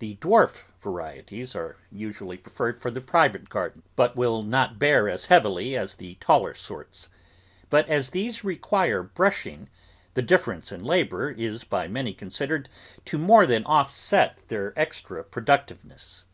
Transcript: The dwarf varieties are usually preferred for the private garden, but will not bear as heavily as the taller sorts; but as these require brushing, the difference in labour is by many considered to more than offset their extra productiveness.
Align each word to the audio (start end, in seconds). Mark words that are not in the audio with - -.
The 0.00 0.16
dwarf 0.16 0.64
varieties 0.82 1.56
are 1.56 1.78
usually 1.90 2.36
preferred 2.36 2.78
for 2.78 2.90
the 2.90 3.00
private 3.00 3.48
garden, 3.48 3.84
but 3.96 4.14
will 4.14 4.42
not 4.42 4.78
bear 4.78 5.08
as 5.08 5.24
heavily 5.32 5.74
as 5.74 5.94
the 5.94 6.16
taller 6.16 6.52
sorts; 6.52 7.08
but 7.70 7.88
as 7.88 8.10
these 8.10 8.44
require 8.44 9.02
brushing, 9.02 9.70
the 10.12 10.20
difference 10.20 10.72
in 10.72 10.84
labour 10.84 11.30
is 11.30 11.64
by 11.64 11.88
many 11.88 12.12
considered 12.12 12.68
to 13.06 13.16
more 13.16 13.46
than 13.46 13.64
offset 13.64 14.46
their 14.48 14.78
extra 14.78 15.24
productiveness. 15.24 16.24